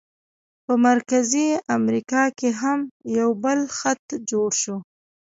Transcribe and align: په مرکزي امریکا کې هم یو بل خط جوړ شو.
په 0.65 0.73
مرکزي 0.87 1.47
امریکا 1.77 2.23
کې 2.37 2.49
هم 2.61 2.79
یو 3.19 3.29
بل 3.43 3.59
خط 3.77 4.05
جوړ 4.31 4.49
شو. 4.61 4.75